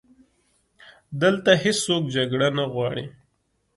دلته 1.21 1.51
هیڅوک 1.63 2.03
جګړه 2.15 2.47
نه 2.57 2.63
غواړي 2.73 3.05